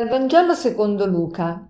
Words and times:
Dal 0.00 0.08
Vangelo 0.08 0.54
secondo 0.54 1.04
Luca. 1.04 1.62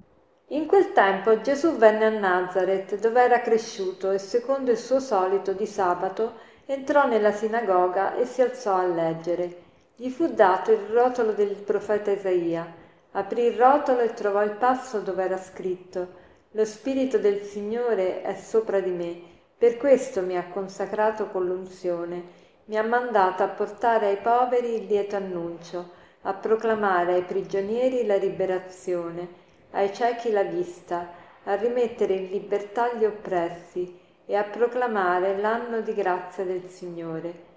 In 0.50 0.66
quel 0.66 0.92
tempo 0.92 1.40
Gesù 1.40 1.72
venne 1.72 2.04
a 2.04 2.10
Nazareth, 2.10 3.00
dove 3.00 3.20
era 3.20 3.40
cresciuto, 3.40 4.12
e 4.12 4.18
secondo 4.18 4.70
il 4.70 4.76
suo 4.76 5.00
solito 5.00 5.52
di 5.52 5.66
sabato 5.66 6.34
entrò 6.64 7.08
nella 7.08 7.32
sinagoga 7.32 8.14
e 8.14 8.26
si 8.26 8.40
alzò 8.40 8.76
a 8.76 8.86
leggere. 8.86 9.62
Gli 9.96 10.10
fu 10.10 10.28
dato 10.32 10.70
il 10.70 10.78
rotolo 10.92 11.32
del 11.32 11.56
profeta 11.56 12.12
Isaia. 12.12 12.72
Aprì 13.10 13.46
il 13.46 13.58
rotolo 13.58 13.98
e 13.98 14.14
trovò 14.14 14.44
il 14.44 14.52
passo 14.52 15.00
dove 15.00 15.24
era 15.24 15.36
scritto: 15.36 16.08
Lo 16.52 16.64
Spirito 16.64 17.18
del 17.18 17.40
Signore 17.40 18.22
è 18.22 18.36
sopra 18.36 18.78
di 18.78 18.92
me, 18.92 19.20
per 19.58 19.76
questo 19.76 20.22
mi 20.22 20.36
ha 20.36 20.46
consacrato 20.46 21.26
con 21.30 21.46
l'unzione, 21.46 22.22
mi 22.66 22.76
ha 22.76 22.84
mandato 22.84 23.42
a 23.42 23.48
portare 23.48 24.06
ai 24.06 24.18
poveri 24.18 24.76
il 24.76 24.86
lieto 24.86 25.16
annuncio 25.16 25.98
a 26.22 26.34
proclamare 26.34 27.14
ai 27.14 27.22
prigionieri 27.22 28.06
la 28.06 28.16
liberazione, 28.16 29.28
ai 29.72 29.92
ciechi 29.92 30.30
la 30.30 30.42
vista, 30.42 31.08
a 31.44 31.54
rimettere 31.54 32.14
in 32.14 32.30
libertà 32.30 32.92
gli 32.94 33.04
oppressi 33.04 33.98
e 34.26 34.36
a 34.36 34.44
proclamare 34.44 35.38
l'anno 35.38 35.80
di 35.80 35.94
grazia 35.94 36.44
del 36.44 36.64
Signore. 36.64 37.48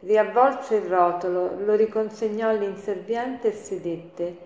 Riavvolse 0.00 0.76
il 0.76 0.88
rotolo, 0.88 1.58
lo 1.64 1.74
riconsegnò 1.74 2.48
all'inserviente 2.48 3.48
e 3.48 3.52
sedette. 3.52 4.36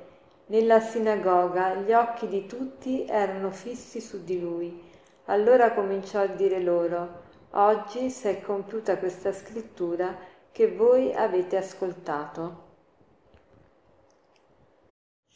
Nella 0.46 0.80
sinagoga 0.80 1.74
gli 1.74 1.92
occhi 1.92 2.28
di 2.28 2.46
tutti 2.46 3.06
erano 3.06 3.50
fissi 3.50 4.00
su 4.00 4.24
di 4.24 4.40
lui. 4.40 4.90
Allora 5.26 5.72
cominciò 5.72 6.20
a 6.20 6.26
dire 6.26 6.60
loro, 6.60 7.30
Oggi 7.54 8.08
si 8.08 8.28
è 8.28 8.40
compiuta 8.40 8.96
questa 8.96 9.30
scrittura 9.30 10.16
che 10.50 10.74
voi 10.74 11.12
avete 11.12 11.58
ascoltato. 11.58 12.71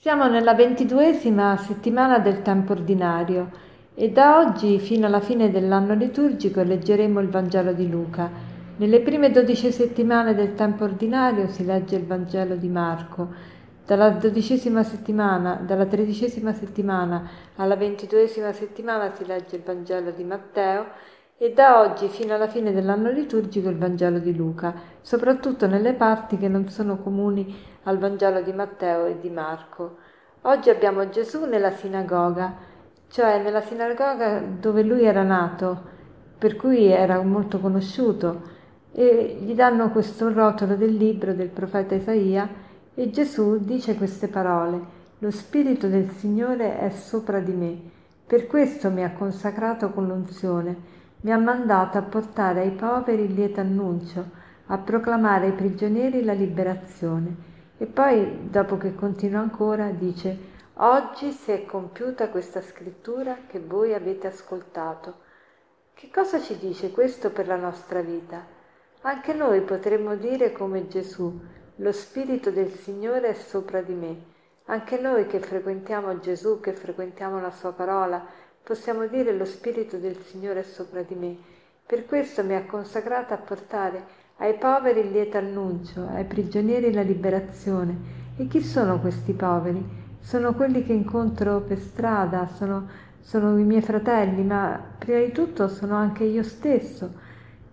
Siamo 0.07 0.29
nella 0.29 0.55
ventiduesima 0.55 1.57
settimana 1.57 2.21
del 2.21 2.41
tempo 2.43 2.71
ordinario 2.71 3.51
e 3.93 4.13
da 4.13 4.39
oggi 4.39 4.79
fino 4.79 5.07
alla 5.07 5.19
fine 5.19 5.51
dell'anno 5.51 5.95
liturgico 5.95 6.63
leggeremo 6.63 7.19
il 7.19 7.29
Vangelo 7.29 7.73
di 7.73 7.91
Luca. 7.91 8.31
Nelle 8.77 9.01
prime 9.01 9.33
dodici 9.33 9.73
settimane 9.73 10.37
del 10.37 10.55
tempo 10.55 10.85
ordinario 10.85 11.49
si 11.49 11.65
legge 11.65 11.97
il 11.97 12.07
Vangelo 12.07 12.55
di 12.55 12.69
Marco. 12.69 13.31
Dalla 13.85 14.11
dodicesima 14.11 14.85
settimana, 14.85 15.61
dalla 15.67 15.87
tredicesima 15.87 16.53
settimana 16.53 17.29
alla 17.57 17.75
ventiduesima 17.75 18.53
settimana 18.53 19.11
si 19.11 19.27
legge 19.27 19.57
il 19.57 19.63
Vangelo 19.65 20.13
di 20.13 20.23
Matteo 20.23 20.87
e 21.39 21.53
da 21.53 21.81
oggi 21.81 22.09
fino 22.09 22.35
alla 22.35 22.49
fine 22.49 22.73
dell'anno 22.73 23.11
liturgico 23.11 23.69
il 23.69 23.77
Vangelo 23.77 24.19
di 24.19 24.35
Luca, 24.35 24.75
soprattutto 25.03 25.67
nelle 25.67 25.93
parti 25.93 26.39
che 26.39 26.49
non 26.49 26.71
sono 26.71 26.97
comuni 26.97 27.55
al 27.83 27.99
Vangelo 27.99 28.41
di 28.41 28.53
Matteo 28.55 29.05
e 29.05 29.19
di 29.19 29.29
Marco. 29.29 29.99
Oggi 30.43 30.71
abbiamo 30.71 31.11
Gesù 31.11 31.45
nella 31.45 31.73
sinagoga, 31.73 32.55
cioè 33.09 33.43
nella 33.43 33.61
sinagoga 33.61 34.41
dove 34.41 34.83
lui 34.83 35.05
era 35.05 35.23
nato, 35.23 35.95
per 36.39 36.57
cui 36.57 36.87
era 36.87 37.21
molto 37.21 37.61
conosciuto, 37.61 38.55
e 38.93 39.37
gli 39.39 39.55
danno 39.55 39.91
questo 39.91 40.33
rotolo 40.33 40.75
del 40.75 40.95
libro 40.95 41.35
del 41.35 41.49
profeta 41.51 41.95
Isaia 41.95 42.49
e 42.95 43.11
Gesù 43.11 43.59
dice 43.59 43.95
queste 43.97 44.29
parole, 44.29 44.95
lo 45.19 45.31
Spirito 45.31 45.87
del 45.87 46.09
Signore 46.13 46.79
è 46.79 46.89
sopra 46.89 47.41
di 47.41 47.53
me, 47.53 47.79
per 48.27 48.47
questo 48.47 48.91
mi 48.91 49.05
ha 49.05 49.13
consacrato 49.13 49.91
con 49.91 50.07
l'unzione 50.07 51.05
mi 51.21 51.33
ha 51.33 51.39
mandato 51.39 51.99
a 51.99 52.03
portare 52.03 52.61
ai 52.61 52.71
poveri 52.71 53.25
il 53.25 53.35
lieto 53.35 53.61
annuncio, 53.61 54.25
a 54.67 54.79
proclamare 54.79 55.47
ai 55.47 55.53
prigionieri 55.53 56.25
la 56.25 56.33
liberazione. 56.33 57.55
E 57.79 57.87
poi, 57.87 58.49
dopo 58.51 58.77
che 58.77 58.95
continua 58.95 59.41
ancora, 59.41 59.91
dice, 59.91 60.39
oggi 60.75 61.31
si 61.33 61.51
è 61.53 61.65
compiuta 61.65 62.29
questa 62.29 62.63
scrittura 62.63 63.39
che 63.47 63.59
voi 63.61 63.95
avete 63.95 64.27
ascoltato. 64.27 65.25
Che 65.95 66.11
cosa 66.13 66.41
ci 66.41 66.59
dice 66.59 66.91
questo 66.91 67.31
per 67.31 67.47
la 67.47 67.57
nostra 67.57 68.01
vita? 68.01 68.45
Anche 69.03 69.35
noi 69.35 69.61
potremmo 69.63 70.17
dire 70.17 70.53
come 70.53 70.89
Gesù, 70.89 71.41
lo 71.77 71.93
Spirito 71.93 72.51
del 72.51 72.71
Signore 72.71 73.29
è 73.29 73.35
sopra 73.35 73.81
di 73.83 73.95
me. 73.95 74.17
Anche 74.67 74.99
noi 74.99 75.27
che 75.27 75.39
frequentiamo 75.39 76.19
Gesù, 76.19 76.61
che 76.61 76.73
frequentiamo 76.73 77.41
la 77.41 77.51
Sua 77.51 77.73
parola, 77.73 78.27
possiamo 78.67 79.07
dire 79.07 79.33
lo 79.33 79.45
Spirito 79.45 79.97
del 79.97 80.17
Signore 80.25 80.59
è 80.59 80.63
sopra 80.65 81.03
di 81.03 81.15
me. 81.15 81.37
Per 81.87 82.05
questo 82.05 82.43
mi 82.43 82.57
ha 82.57 82.65
consacrata 82.65 83.35
a 83.35 83.39
portare 83.39 84.03
ai 84.39 84.55
poveri 84.55 84.99
il 84.99 85.13
lieto 85.13 85.39
annuncio, 85.39 86.05
ai 86.09 86.25
prigionieri 86.25 86.93
la 86.93 87.03
liberazione. 87.03 87.97
E 88.37 88.49
chi 88.49 88.61
sono 88.61 88.99
questi 88.99 89.35
poveri? 89.35 89.81
Sono 90.19 90.53
quelli 90.55 90.83
che 90.83 90.93
incontro 90.93 91.61
per 91.61 91.79
strada, 91.79 92.49
sono, 92.49 92.89
sono 93.21 93.57
i 93.57 93.63
miei 93.63 93.83
fratelli, 93.83 94.43
ma 94.43 94.83
prima 94.99 95.21
di 95.21 95.31
tutto 95.31 95.69
sono 95.69 95.95
anche 95.95 96.25
io 96.25 96.43
stesso. 96.43 97.13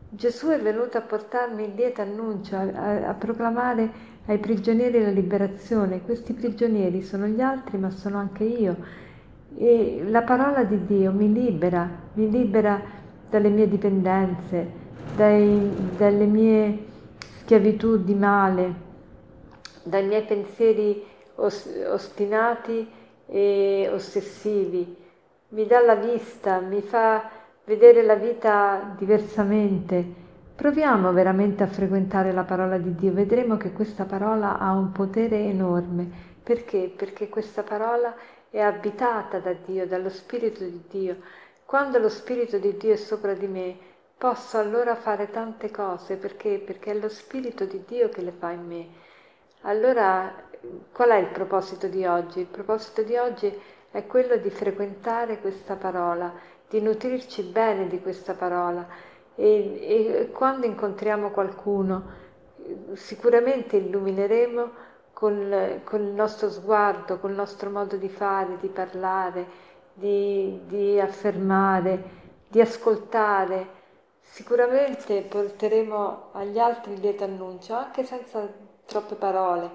Gesù 0.09 0.49
è 0.49 0.59
venuto 0.61 0.99
a 0.99 1.01
portarmi 1.01 1.63
il 1.63 1.73
lieto 1.73 2.01
annuncio, 2.01 2.55
a, 2.55 2.59
a, 2.59 3.07
a 3.07 3.13
proclamare 3.15 3.91
ai 4.27 4.37
prigionieri 4.37 5.01
la 5.01 5.09
liberazione. 5.09 6.03
Questi 6.03 6.33
prigionieri 6.33 7.01
sono 7.01 7.25
gli 7.25 7.41
altri, 7.41 7.79
ma 7.79 7.89
sono 7.89 8.19
anche 8.19 8.43
io 8.43 9.11
e 9.57 10.03
la 10.07 10.21
parola 10.21 10.63
di 10.63 10.83
Dio 10.85 11.11
mi 11.11 11.31
libera, 11.31 11.89
mi 12.13 12.29
libera 12.29 12.81
dalle 13.29 13.49
mie 13.49 13.67
dipendenze, 13.67 14.71
dai, 15.15 15.71
dalle 15.97 16.25
mie 16.25 16.85
schiavitù 17.39 17.97
di 17.97 18.15
male, 18.15 18.73
dai 19.83 20.05
miei 20.05 20.23
pensieri 20.23 21.03
ostinati 21.35 22.87
e 23.27 23.89
ossessivi. 23.91 24.95
Mi 25.49 25.65
dà 25.65 25.81
la 25.81 25.95
vista, 25.95 26.59
mi 26.59 26.81
fa 26.81 27.29
vedere 27.65 28.03
la 28.03 28.15
vita 28.15 28.95
diversamente. 28.97 30.21
Proviamo 30.55 31.11
veramente 31.11 31.63
a 31.63 31.67
frequentare 31.67 32.31
la 32.31 32.43
parola 32.43 32.77
di 32.77 32.93
Dio, 32.95 33.11
vedremo 33.11 33.57
che 33.57 33.71
questa 33.71 34.05
parola 34.05 34.57
ha 34.57 34.71
un 34.71 34.91
potere 34.91 35.39
enorme. 35.39 36.31
Perché? 36.43 36.91
Perché 36.95 37.29
questa 37.29 37.63
parola 37.63 38.13
è 38.53 38.59
abitata 38.59 39.39
da 39.39 39.53
Dio, 39.53 39.87
dallo 39.87 40.09
Spirito 40.09 40.63
di 40.63 40.83
Dio. 40.87 41.17
Quando 41.65 41.97
lo 41.97 42.07
Spirito 42.07 42.59
di 42.59 42.77
Dio 42.77 42.93
è 42.93 42.97
sopra 42.97 43.33
di 43.33 43.47
me, 43.47 43.75
posso 44.15 44.59
allora 44.59 44.93
fare 44.93 45.31
tante 45.31 45.71
cose 45.71 46.17
perché? 46.17 46.61
Perché 46.63 46.91
è 46.91 46.93
lo 46.93 47.09
Spirito 47.09 47.65
di 47.65 47.83
Dio 47.83 48.09
che 48.09 48.21
le 48.21 48.31
fa 48.31 48.51
in 48.51 48.67
me. 48.67 48.87
Allora, 49.61 50.31
qual 50.91 51.09
è 51.09 51.15
il 51.15 51.29
proposito 51.29 51.87
di 51.87 52.05
oggi? 52.05 52.41
Il 52.41 52.45
proposito 52.45 53.01
di 53.01 53.17
oggi 53.17 53.51
è 53.89 54.05
quello 54.05 54.35
di 54.37 54.51
frequentare 54.51 55.39
questa 55.39 55.75
parola, 55.75 56.31
di 56.69 56.79
nutrirci 56.79 57.41
bene 57.41 57.87
di 57.87 57.99
questa 58.01 58.35
parola 58.35 58.87
e, 59.33 59.79
e 59.81 60.29
quando 60.31 60.67
incontriamo 60.67 61.31
qualcuno 61.31 62.21
sicuramente 62.93 63.77
illumineremo 63.77 64.91
con, 65.23 66.01
il 66.01 66.13
nostro 66.13 66.49
sguardo, 66.49 67.17
con 67.17 67.29
il 67.29 67.37
nostro 67.37 67.69
modo 67.69 67.95
di 67.95 68.09
fare, 68.09 68.57
di 68.57 68.67
parlare, 68.67 69.45
di, 69.93 70.59
di 70.65 70.99
affermare, 70.99 72.03
di 72.49 72.59
ascoltare. 72.59 73.81
Sicuramente 74.19 75.21
porteremo 75.21 76.31
agli 76.33 76.59
altri 76.59 76.91
il 76.91 76.99
lieto 76.99 77.23
annuncio, 77.23 77.73
anche 77.73 78.03
senza 78.03 78.45
troppe 78.85 79.15
parole. 79.15 79.69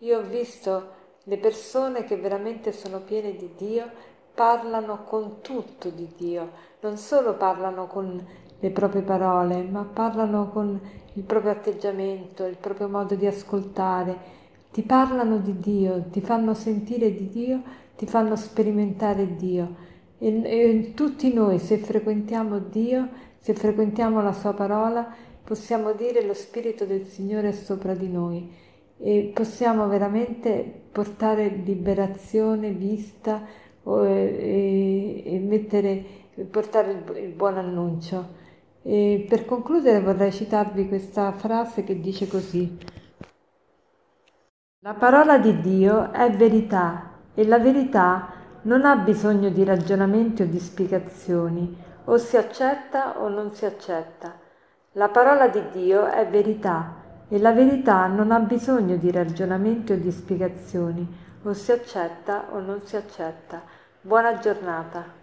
Io 0.00 0.18
ho 0.18 0.22
visto 0.22 0.98
le 1.22 1.38
persone 1.38 2.04
che 2.04 2.18
veramente 2.18 2.70
sono 2.70 3.00
piene 3.00 3.34
di 3.36 3.54
Dio, 3.56 3.90
parlano 4.34 5.04
con 5.04 5.40
tutto 5.40 5.88
di 5.88 6.12
Dio, 6.14 6.50
non 6.80 6.98
solo 6.98 7.36
parlano 7.36 7.86
con 7.86 8.22
le 8.58 8.70
proprie 8.70 9.00
parole, 9.00 9.62
ma 9.62 9.82
parlano 9.82 10.50
con 10.50 10.78
il 11.14 11.22
proprio 11.22 11.52
atteggiamento, 11.52 12.44
il 12.44 12.58
proprio 12.58 12.88
modo 12.88 13.14
di 13.14 13.26
ascoltare, 13.26 14.39
ti 14.72 14.82
parlano 14.82 15.38
di 15.38 15.58
Dio, 15.58 16.04
ti 16.10 16.20
fanno 16.20 16.54
sentire 16.54 17.14
di 17.14 17.28
Dio, 17.28 17.62
ti 17.96 18.06
fanno 18.06 18.36
sperimentare 18.36 19.36
Dio. 19.36 19.88
E, 20.18 20.42
e 20.44 20.92
tutti 20.94 21.32
noi, 21.32 21.58
se 21.58 21.78
frequentiamo 21.78 22.58
Dio, 22.58 23.08
se 23.38 23.54
frequentiamo 23.54 24.22
la 24.22 24.32
Sua 24.32 24.52
parola, 24.52 25.08
possiamo 25.42 25.92
dire 25.92 26.24
lo 26.24 26.34
Spirito 26.34 26.84
del 26.84 27.04
Signore 27.06 27.48
è 27.48 27.52
sopra 27.52 27.94
di 27.94 28.08
noi 28.08 28.48
e 29.02 29.30
possiamo 29.34 29.88
veramente 29.88 30.82
portare 30.92 31.48
liberazione, 31.48 32.70
vista 32.70 33.46
e, 33.82 35.22
e 35.24 35.38
mettere, 35.38 36.04
portare 36.50 36.92
il, 36.92 37.16
il 37.24 37.30
buon 37.30 37.56
annuncio. 37.56 38.38
E 38.82 39.24
per 39.28 39.46
concludere 39.46 40.00
vorrei 40.00 40.32
citarvi 40.32 40.86
questa 40.86 41.32
frase 41.32 41.82
che 41.82 41.98
dice 41.98 42.28
così. 42.28 42.76
La 44.82 44.94
parola 44.94 45.36
di 45.36 45.60
Dio 45.60 46.10
è 46.10 46.30
verità 46.30 47.10
e 47.34 47.46
la 47.46 47.58
verità 47.58 48.28
non 48.62 48.86
ha 48.86 48.96
bisogno 48.96 49.50
di 49.50 49.62
ragionamenti 49.62 50.40
o 50.40 50.46
di 50.46 50.58
spiegazioni, 50.58 51.76
o 52.06 52.16
si 52.16 52.38
accetta 52.38 53.20
o 53.20 53.28
non 53.28 53.50
si 53.50 53.66
accetta. 53.66 54.38
La 54.92 55.10
parola 55.10 55.48
di 55.48 55.62
Dio 55.70 56.06
è 56.06 56.26
verità 56.26 56.94
e 57.28 57.38
la 57.38 57.52
verità 57.52 58.06
non 58.06 58.30
ha 58.32 58.38
bisogno 58.38 58.96
di 58.96 59.10
ragionamenti 59.10 59.92
o 59.92 59.98
di 59.98 60.10
spiegazioni, 60.10 61.06
o 61.42 61.52
si 61.52 61.72
accetta 61.72 62.46
o 62.52 62.60
non 62.60 62.80
si 62.80 62.96
accetta. 62.96 63.60
Buona 64.00 64.38
giornata. 64.38 65.19